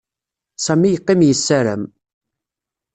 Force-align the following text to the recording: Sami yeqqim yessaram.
Sami 0.65 0.89
yeqqim 0.91 1.21
yessaram. 1.25 1.83